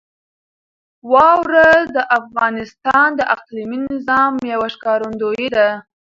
واوره 1.11 1.69
د 1.95 1.97
افغانستان 2.19 3.07
د 3.19 3.21
اقلیمي 3.35 3.79
نظام 3.91 4.33
یوه 4.53 4.67
ښکارندوی 4.75 5.47
ده. 5.55 5.67